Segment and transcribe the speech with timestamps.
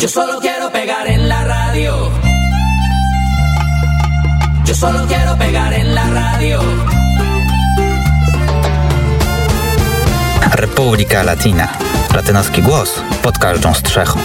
[0.00, 2.12] Yo solo quiero pegar en la radio.
[4.64, 6.60] Yo solo quiero pegar en la radio.
[10.52, 11.72] Republika Latina.
[12.14, 14.18] Latynoski głos pod każdą strzechą.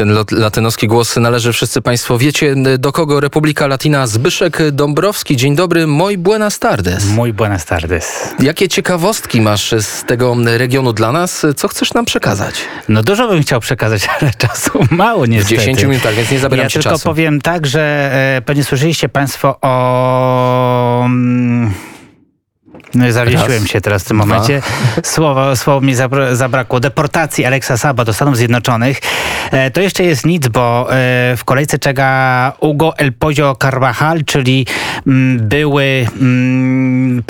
[0.00, 5.36] Ten latynoski głos należy, wszyscy Państwo wiecie, do kogo Republika Latina Zbyszek Dąbrowski.
[5.36, 7.04] Dzień dobry, moi buenas tardes.
[7.04, 8.34] Muy buenas tardes.
[8.38, 11.46] Jakie ciekawostki masz z tego regionu dla nas?
[11.56, 12.54] Co chcesz nam przekazać?
[12.88, 15.56] No dużo bym chciał przekazać, ale czasu mało niestety.
[15.56, 17.04] W 10 minutach, więc nie zabieram ja ci tylko czasu.
[17.04, 21.02] powiem tak, że e, pewnie słyszeliście Państwo o...
[21.04, 21.72] Mm,
[23.08, 24.62] zawiesiłem się teraz w tym momencie.
[25.02, 26.80] Słowo, słowo mi zabra zabrakło.
[26.80, 29.00] Deportacji Alexa Saba do Stanów Zjednoczonych.
[29.50, 34.66] E, to jeszcze jest nic, bo e, w kolejce czeka Hugo El Pollo Carvajal, czyli
[35.06, 37.22] mm, były, mm,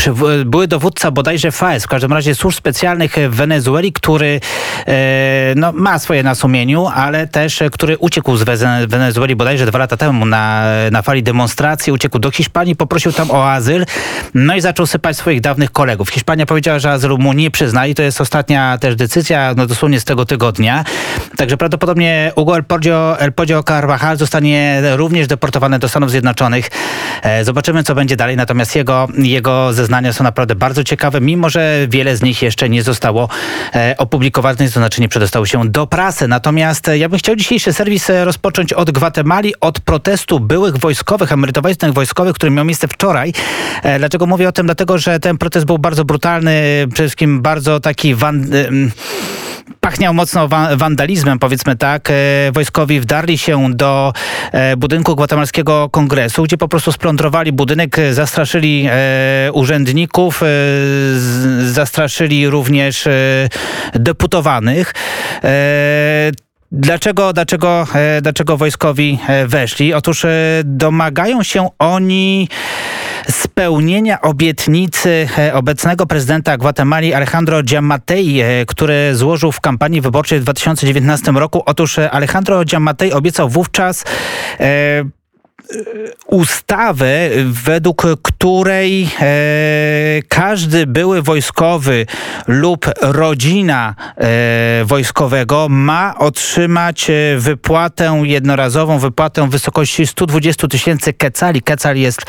[0.44, 4.40] były dowódca bodajże FAES, w każdym razie służb specjalnych w Wenezueli, który
[4.86, 8.42] e, no, ma swoje na sumieniu, ale też który uciekł z
[8.88, 13.50] Wenezueli bodajże dwa lata temu na, na fali demonstracji, uciekł do Hiszpanii, poprosił tam o
[13.50, 13.84] azyl,
[14.34, 16.10] no i zaczął sypać swoich dawnych kolegów.
[16.10, 20.00] Hiszpania powiedziała, że azylu mu nie przyzna i to jest ostatnia też decyzja, no dosłownie
[20.00, 20.84] z tego tygodnia.
[21.36, 26.70] Także prawdopodobnie Hugo El Podio, El Podio Carvajal zostanie również deportowany do Stanów Zjednoczonych.
[27.22, 28.36] E, zobaczymy, co będzie dalej.
[28.36, 32.82] Natomiast jego, jego zeznania są naprawdę bardzo ciekawe, mimo że wiele z nich jeszcze nie
[32.82, 33.28] zostało
[33.74, 36.28] e, opublikowanych, to znaczy nie przedostało się do prasy.
[36.28, 41.92] Natomiast ja bym chciał dzisiejszy serwis e, rozpocząć od Gwatemali, od protestu byłych wojskowych, emerytowanych
[41.92, 43.32] wojskowych, który miał miejsce wczoraj.
[43.98, 44.66] Dlaczego mówię o tym?
[44.66, 48.46] Dlatego, że ten protest był bardzo brutalny, przede wszystkim bardzo taki wan
[49.80, 52.10] pachniał mocno wa wandalizmem, powiedzmy tak.
[52.10, 52.14] E,
[52.52, 54.12] wojskowi wdarli się do
[54.52, 60.40] e, budynku gwatemalskiego kongresu, gdzie po prostu splądrowali budynek, zastraszyli e, urzędników,
[61.60, 63.08] zastraszyli również
[63.94, 64.94] deputowanych.
[66.72, 67.86] Dlaczego, dlaczego,
[68.22, 69.94] dlaczego wojskowi weszli?
[69.94, 70.26] Otóż
[70.64, 72.48] domagają się oni
[73.28, 80.42] spełnienia obietnicy e, obecnego prezydenta Gwatemali Alejandro Giammattei, e, który złożył w kampanii wyborczej w
[80.42, 81.62] 2019 roku.
[81.66, 84.04] Otóż e, Alejandro Giammattei obiecał wówczas
[84.60, 85.04] e,
[86.26, 89.26] ustawę, według której e,
[90.28, 92.06] każdy były wojskowy
[92.46, 101.62] lub rodzina e, wojskowego ma otrzymać e, wypłatę jednorazową, wypłatę w wysokości 120 tysięcy kecali.
[101.62, 102.20] Kecal jest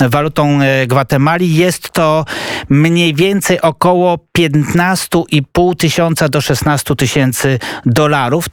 [0.00, 1.54] walutą e, Gwatemali.
[1.54, 2.24] Jest to
[2.68, 8.48] mniej więcej około 15,5 tysiąca do 16 tysięcy dolarów.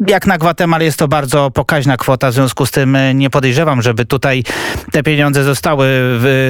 [0.00, 3.82] Jak na Gwatemal jest to bardzo pokaźna kwota, w związku z tym e, nie podejrzewam,
[3.82, 4.44] żeby tutaj
[4.92, 5.88] te pieniądze zostały,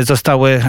[0.03, 0.61] zostały e,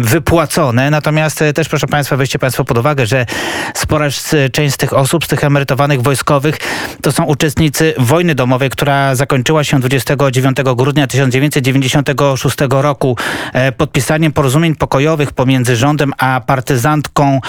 [0.00, 0.90] wypłacone.
[0.90, 3.26] Natomiast e, też proszę Państwa, weźcie Państwo pod uwagę, że
[3.74, 4.08] spora
[4.52, 6.56] część z tych osób, z tych emerytowanych wojskowych,
[7.02, 13.16] to są uczestnicy wojny domowej, która zakończyła się 29 grudnia 1996 roku
[13.76, 17.40] podpisaniem porozumień pokojowych pomiędzy rządem a partyzantką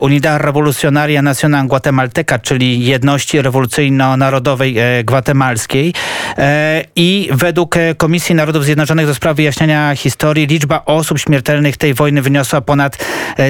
[0.00, 5.94] Unidad Revolucionaria Nacional Guatemalteca, czyli jedności rewolucyjno-narodowej e, gwatemalskiej
[6.38, 11.94] e, i według e, Komisji Narodów Zjednoczonych do spraw wyjaśniania historii liczba osób śmiertelnych tej
[11.94, 12.98] wojny wyniosła ponad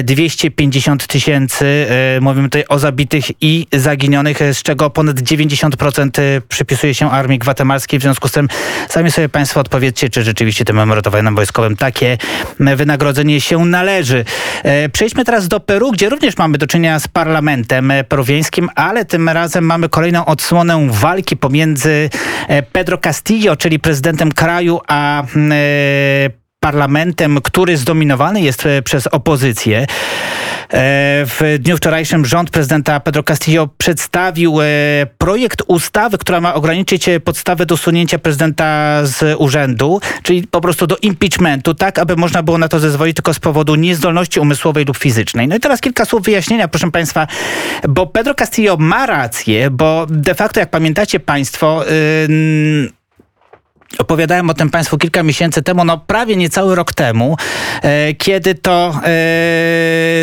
[0.03, 1.87] 250 tysięcy.
[2.21, 7.99] Mówimy tutaj o zabitych i zaginionych, z czego ponad 90% przypisuje się armii gwatemalskiej.
[7.99, 8.47] W związku z tym
[8.89, 12.17] sami sobie Państwo odpowiedzcie, czy rzeczywiście tym emerytowanym wojskowym takie
[12.59, 14.25] wynagrodzenie się należy.
[14.91, 19.65] Przejdźmy teraz do Peru, gdzie również mamy do czynienia z parlamentem peruwiańskim, ale tym razem
[19.65, 22.09] mamy kolejną odsłonę walki pomiędzy
[22.47, 25.27] e, Pedro Castillo, czyli prezydentem kraju, a e,
[26.59, 29.85] parlamentem, który zdominowany jest e, przez opozycję.
[31.25, 34.57] W dniu wczorajszym rząd prezydenta Pedro Castillo przedstawił
[35.17, 40.97] projekt ustawy, która ma ograniczyć podstawę do usunięcia prezydenta z urzędu, czyli po prostu do
[40.97, 45.47] impeachmentu, tak aby można było na to zezwolić tylko z powodu niezdolności umysłowej lub fizycznej.
[45.47, 47.27] No i teraz kilka słów wyjaśnienia, proszę Państwa,
[47.89, 51.83] bo Pedro Castillo ma rację, bo de facto, jak pamiętacie Państwo,
[52.29, 52.96] yy,
[53.97, 57.37] Opowiadałem o tym Państwu kilka miesięcy temu, no prawie niecały rok temu,
[57.81, 59.09] e, kiedy to e,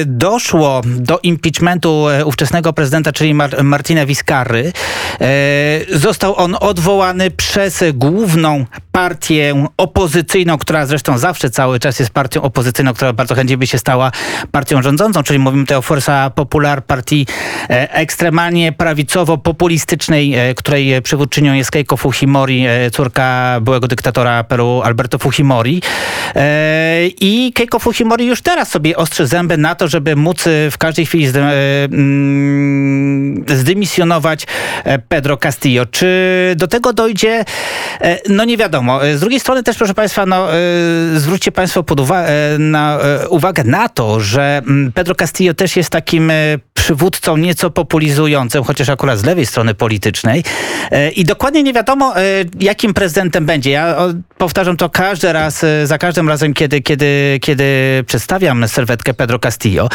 [0.07, 4.73] doszło do impeachmentu e, ówczesnego prezydenta, czyli Mar Martina Vizcarry.
[5.21, 12.43] E, został on odwołany przez główną partię opozycyjną, która zresztą zawsze cały czas jest partią
[12.43, 14.11] opozycyjną, która bardzo chętnie by się stała
[14.53, 17.27] partią rządzącą, czyli mówimy tutaj o Forza Popular, partii
[17.69, 25.83] ekstremalnie prawicowo-populistycznej, której przywódczynią jest Keiko Fujimori, córka byłego dyktatora Peru Alberto Fujimori.
[26.37, 30.79] E, I Keiko Fujimori już teraz sobie ostrzy zęby na to, żeby móc e, w
[30.79, 31.31] każdej chwili e,
[31.85, 34.47] mm, zdymisjonować
[35.09, 35.87] Pedro Castillo.
[35.87, 36.09] Czy
[36.57, 37.45] do tego dojdzie?
[38.29, 39.01] No nie wiadomo.
[39.17, 40.49] Z drugiej strony też, proszę Państwa, no,
[41.17, 42.25] zwróćcie Państwo pod uwa-
[42.59, 46.33] na, uwagę na to, że mm, Pedro Castillo też jest takim
[46.75, 50.45] przywódcą nieco populizującym, chociaż akurat z lewej strony politycznej.
[51.17, 52.15] I dokładnie nie wiadomo,
[52.61, 53.54] jakim prezydentem będzie.
[53.65, 54.09] Ja o,
[54.39, 57.65] powtarzam to każdy raz, e, za każdym razem, kiedy, kiedy, kiedy
[58.07, 59.89] przedstawiam serwetkę Pedro Castillo.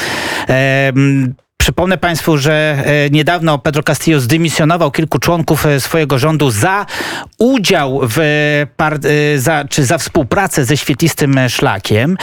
[1.61, 6.85] Przypomnę Państwu, że e, niedawno Pedro Castillo zdymisjonował kilku członków e, swojego rządu za
[7.38, 12.17] udział w e, za, czy za współpracę ze świetlistym szlakiem.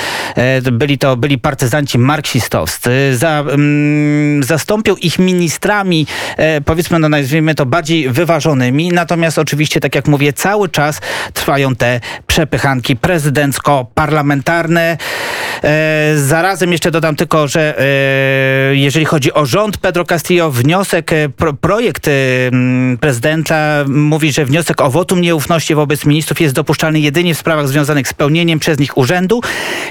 [0.73, 3.17] Byli to byli partyzanci marksistowscy.
[3.17, 6.07] Za, mm, zastąpił ich ministrami,
[6.65, 8.89] powiedzmy, no nazwijmy to bardziej wyważonymi.
[8.89, 11.01] Natomiast oczywiście, tak jak mówię, cały czas
[11.33, 14.97] trwają te przepychanki prezydencko-parlamentarne.
[15.67, 21.29] E, zarazem jeszcze dodam tylko, że e, jeżeli chodzi o rząd Pedro Castillo, wniosek, e,
[21.29, 22.11] pro, projekt
[23.01, 28.09] prezydenta mówi, że wniosek o wotum nieufności wobec ministrów jest dopuszczalny jedynie w sprawach związanych
[28.09, 29.41] z pełnieniem przez nich urzędu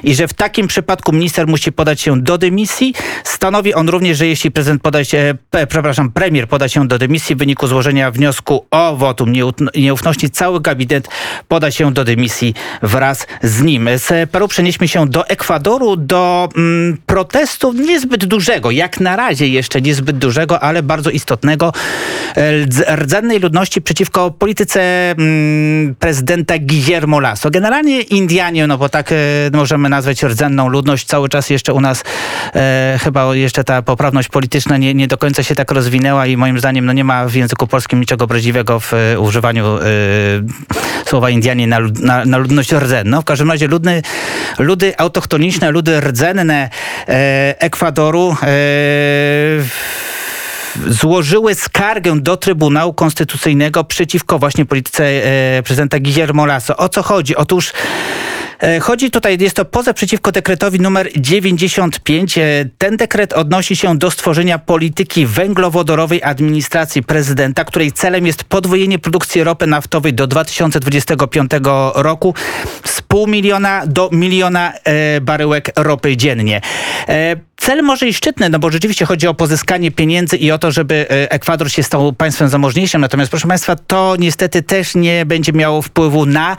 [0.04, 2.94] i że w takim przypadku minister musi podać się do dymisji.
[3.24, 5.36] Stanowi on również, że jeśli prezydent poda się,
[5.70, 9.34] przepraszam, premier poda się do dymisji w wyniku złożenia wniosku o wotum
[9.76, 11.08] nieufności, cały gabinet
[11.48, 13.90] poda się do dymisji wraz z nim.
[13.96, 15.65] Z Peru przenieśmy się do Ekwadoru,
[15.98, 21.74] do mm, protestu niezbyt dużego, jak na razie jeszcze niezbyt dużego, ale bardzo istotnego
[22.36, 27.50] e, rdz- rdzennej ludności przeciwko polityce mm, prezydenta Guillermo Lasso.
[27.50, 29.16] Generalnie Indianie, no bo tak e,
[29.54, 32.04] możemy nazwać rdzenną ludność, cały czas jeszcze u nas
[32.56, 36.60] e, chyba jeszcze ta poprawność polityczna nie, nie do końca się tak rozwinęła i moim
[36.60, 39.66] zdaniem no nie ma w języku polskim niczego obraźliwego w używaniu
[41.06, 43.22] słowa Indianie na, na, na ludność rdzenną.
[43.22, 44.02] W każdym razie ludny,
[44.60, 46.70] ludy autochtoniczne, ludy rdzenne
[47.08, 48.48] e, Ekwadoru e,
[50.88, 56.78] złożyły skargę do Trybunału Konstytucyjnego przeciwko właśnie polityce e, prezydenta Guillermo Lasso.
[56.78, 57.36] O co chodzi?
[57.36, 57.74] Otóż
[58.82, 62.38] Chodzi tutaj, jest to pozew przeciwko dekretowi numer 95.
[62.38, 62.42] E,
[62.78, 69.44] Ten dekret odnosi się do stworzenia polityki węglowodorowej administracji prezydenta, której celem jest podwojenie produkcji
[69.44, 71.52] ropy naftowej do 2025
[71.96, 72.34] roku
[72.86, 76.62] z pół miliona do miliona e, baryłek ropy dziennie.
[77.58, 81.06] Cel może i szczytny, no bo rzeczywiście chodzi o pozyskanie pieniędzy i o to, żeby
[81.10, 83.02] e, Ekwador się stał państwem zamożniejszym.
[83.02, 86.58] Natomiast proszę Państwa, to niestety też nie będzie miało wpływu na,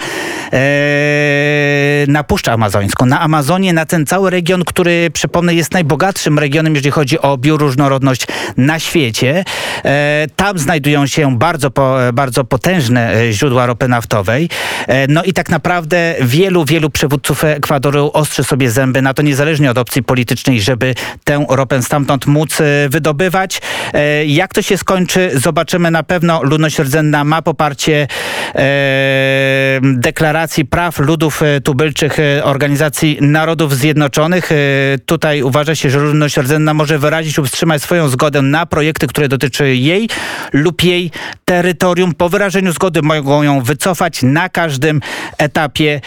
[0.52, 6.74] e, na Puszczę Amazońską, na Amazonię, na ten cały region, który przypomnę jest najbogatszym regionem,
[6.74, 8.26] jeżeli chodzi o bioróżnorodność
[8.56, 9.44] na świecie.
[9.84, 14.48] E, tam znajdują się bardzo, po, bardzo potężne e, źródła ropy naftowej.
[14.86, 19.70] E, no i tak naprawdę wielu, wielu przywódców Ekwadoru ostrzy sobie zęby na to, niezależnie
[19.70, 20.85] od opcji politycznej, żeby
[21.24, 23.60] tę ropę stamtąd móc e, wydobywać.
[23.94, 26.42] E, Jak to się skończy, zobaczymy na pewno.
[26.42, 28.08] Ludność rdzenna ma poparcie
[28.54, 34.50] e, deklaracji praw ludów tubylczych Organizacji Narodów Zjednoczonych.
[35.06, 39.28] Tutaj uważa się, że ludność rdzenna może wyrazić lub wstrzymać swoją zgodę na projekty, które
[39.28, 40.08] dotyczą jej
[40.52, 41.10] lub jej
[41.44, 42.14] terytorium.
[42.14, 45.00] Po wyrażeniu zgody mogą ją wycofać na każdym
[45.38, 46.00] etapie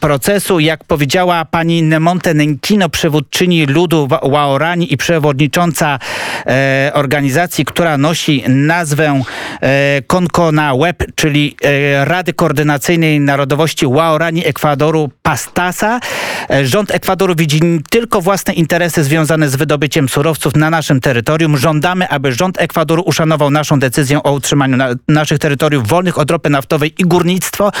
[0.00, 0.60] procesu.
[0.60, 5.98] Jak powiedziała pani Nemonte Nenkino, przewodczyni ludu Waorani i przewodnicząca
[6.46, 9.22] e, organizacji, która nosi nazwę
[9.60, 16.00] e, Konkona Web, czyli e, Rady Koordynacyjnej Narodowości Waorani Ekwadoru Pastasa.
[16.50, 21.56] E, rząd Ekwadoru widzi tylko własne interesy związane z wydobyciem surowców na naszym terytorium.
[21.56, 26.50] Żądamy, aby rząd Ekwadoru uszanował naszą decyzję o utrzymaniu na, naszych terytoriów wolnych od ropy
[26.50, 27.72] naftowej i górnictwo.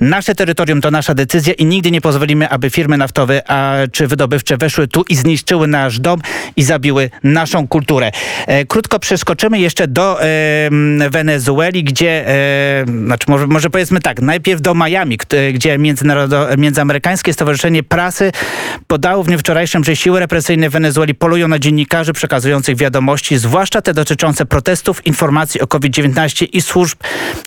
[0.00, 4.56] Nasze terytorium to nasza decyzja i nigdy nie pozwolimy, aby firmy naftowe a, czy wydobywcze
[4.56, 6.20] weszły tu i zniszczyły nasz dom
[6.56, 8.10] i zabiły naszą kulturę.
[8.46, 10.20] E, krótko przeskoczymy jeszcze do
[11.10, 15.18] Wenezueli, gdzie, e, znaczy może, może powiedzmy tak, najpierw do Miami,
[15.54, 18.32] gdzie międzynarodo- międzyamerykańskie Stowarzyszenie Prasy
[18.86, 23.82] podało w dniu wczorajszym, że siły represyjne w Wenezueli polują na dziennikarzy przekazujących wiadomości, zwłaszcza
[23.82, 26.98] te dotyczące protestów, informacji o COVID-19 i służb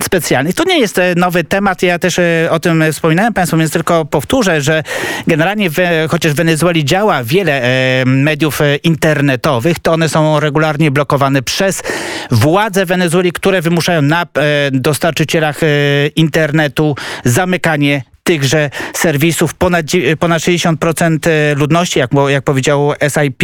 [0.03, 0.55] specjalnych.
[0.55, 4.61] To nie jest e, nowy temat, ja też o tym wspominałem Państwu, więc tylko powtórzę,
[4.61, 4.83] że
[5.27, 5.69] generalnie
[6.09, 7.61] chociaż w Wenezueli działa wiele
[8.05, 11.83] mediów e, internetowych, to one są regularnie blokowane przez
[12.31, 14.25] władze Wenezueli, które wymuszają na e,
[14.71, 15.67] dostarczycielach e,
[16.07, 16.95] internetu
[17.25, 19.53] zamykanie tychże serwisów.
[19.53, 19.85] Ponad,
[20.19, 21.19] ponad 60%
[21.55, 23.43] ludności, jak, jak powiedział SIP,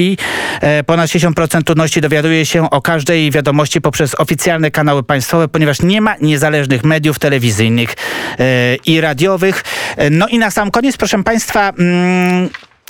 [0.86, 6.16] ponad 60% ludności dowiaduje się o każdej wiadomości poprzez oficjalne kanały państwowe, ponieważ nie ma
[6.22, 7.94] niezależnych mediów telewizyjnych
[8.86, 9.64] i radiowych.
[10.12, 12.50] No i na sam koniec, proszę Państwa, mm,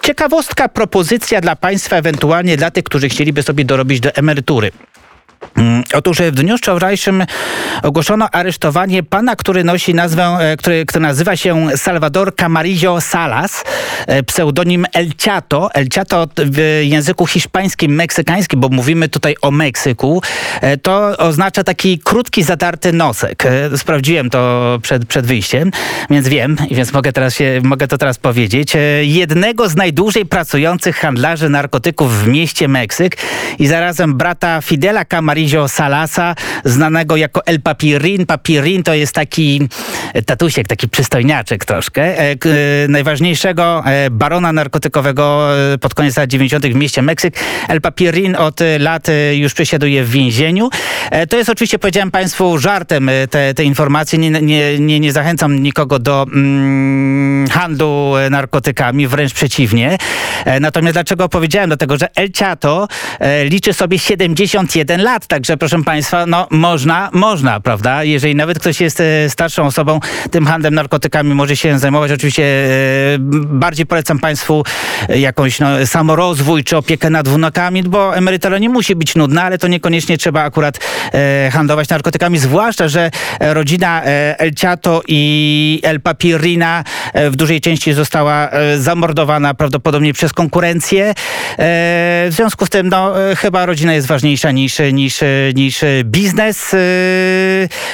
[0.10, 4.72] ciekawostka, propozycja dla Państwa, ewentualnie dla tych, którzy chcieliby sobie dorobić do emerytury.
[5.58, 7.24] Mm, Otóż w dniu wczorajszym
[7.84, 13.64] ogłoszono aresztowanie pana, który nosi nazwę, e, który, który nazywa się Salvador Camarillo Salas,
[14.08, 15.70] e, pseudonim El Chato.
[15.74, 20.22] El Chato w języku hiszpańskim, meksykańskim, bo mówimy tutaj o Meksyku,
[20.62, 23.44] e, to oznacza taki krótki, zadarty nosek.
[23.78, 25.72] Sprawdziłem to przed, przed wyjściem,
[26.10, 28.74] więc wiem, więc mogę, teraz się, mogę to teraz powiedzieć.
[29.02, 33.18] Jednego z najdłużej pracujących handlarzy narkotyków w mieście Meksyk
[33.60, 35.29] i zarazem brata Fidela Camarillo
[35.68, 38.26] Salasa, znanego jako El Papirin.
[38.26, 39.68] Papirin to jest taki
[40.14, 42.02] e, tatusiek, taki przystojniaczek troszkę.
[42.02, 42.36] E, e,
[42.88, 45.50] Najważniejszego barona narkotykowego
[45.82, 46.66] pod koniec lat 90.
[46.66, 47.40] w mieście Meksyk.
[47.68, 50.70] El Papirin od lat już przesiaduje w więzieniu.
[51.30, 54.20] To jest oczywiście, powiedziałem Państwu, żartem te, te informacje.
[54.20, 59.98] Nie, nie, nie, nie zachęcam nikogo do mm, handlu narkotykami, wręcz przeciwnie.
[60.62, 61.70] Natomiast dlaczego powiedziałem?
[61.70, 62.88] Dlatego, że El Chato
[63.46, 68.04] liczy sobie 71 lat, także proszę Państwa, no można, można, prawda?
[68.04, 70.00] Jeżeli nawet ktoś jest e, starszą osobą,
[70.32, 72.12] tym handlem narkotykami może się zajmować.
[72.12, 72.68] Oczywiście e,
[73.46, 74.64] bardziej polecam Państwu
[75.10, 79.58] e, jakąś no, samorozwój czy opiekę nad wnukami, bo emerytura nie musi być nudna, ale
[79.58, 80.80] to niekoniecznie trzeba akurat
[81.52, 86.84] handlować narkotykami, zwłaszcza, że rodzina El Chato i El Papirina
[87.32, 91.14] w dużej części została zamordowana prawdopodobnie przez konkurencję.
[91.58, 95.09] W związku z tym, no, chyba rodzina jest ważniejsza niż, niż,
[95.56, 96.74] niż biznes.
[96.74, 96.78] E,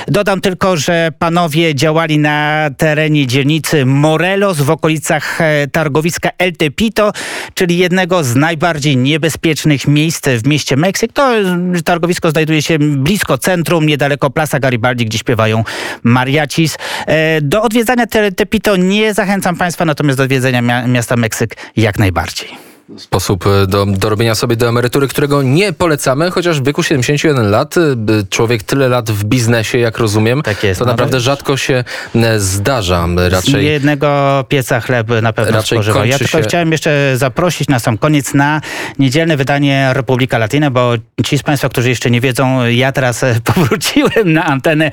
[0.08, 7.12] dodam tylko, że panowie działali na terenie dzielnicy Morelos w okolicach e, targowiska El Tepito,
[7.54, 11.14] czyli jednego z najbardziej niebezpiecznych miejsc w mieście Meksyk.
[11.14, 11.44] To e,
[11.86, 15.64] targowisko znajduje się blisko centrum, niedaleko Plaza Garibaldi, gdzie śpiewają
[16.04, 16.78] mariachis.
[17.08, 22.00] E, Do odwiedzania Te- Tepito nie zachęcam Państwa, natomiast do odwiedzenia mia- miasta Meksyk jak
[22.00, 22.65] najbardziej.
[22.98, 27.52] Sposób e, do, do robienia sobie do emerytury, którego nie polecamy, chociaż w wieku 71
[27.52, 27.82] lat, e,
[28.30, 31.24] człowiek tyle lat w biznesie, jak rozumiem, Tak jest, to no, naprawdę wiesz.
[31.24, 31.84] rzadko się
[32.16, 33.08] e, zdarza.
[33.30, 36.06] Z Raczej jednego pieca chleb na pewno Raczej spożywa.
[36.06, 38.62] Ja tylko się- chciałem jeszcze zaprosić na sam koniec na
[39.00, 40.94] niedzielne wydanie Republika Latina, bo
[41.26, 44.92] ci z Państwa, którzy jeszcze nie wiedzą, ja teraz powróciłem na antenę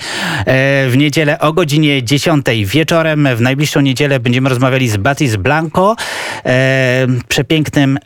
[0.89, 3.29] w niedzielę o godzinie 10 wieczorem.
[3.37, 5.97] W najbliższą niedzielę będziemy rozmawiali z Batis Blanco,
[6.47, 7.07] e,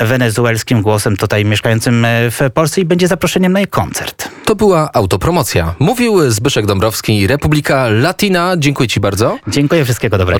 [0.00, 4.28] wenezuelskim głosem tutaj mieszkającym e, w Polsce i będzie zaproszeniem na jej koncert.
[4.44, 5.74] to była autopromocja.
[5.78, 8.54] Mówił Zbyszek Dąbrowski, Republika Latina.
[8.58, 9.38] Dziękuję Ci bardzo.
[9.48, 10.34] Dziękuję, wszystkiego dobrego.